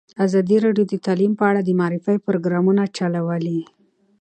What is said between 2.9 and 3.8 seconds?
چلولي.